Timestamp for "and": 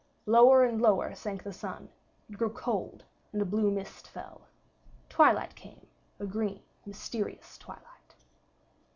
0.65-0.81, 3.31-3.39